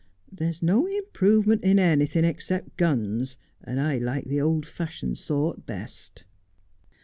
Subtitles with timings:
[0.31, 6.23] There's no improvement in anything except guns, and I like the old fashioned sort best.'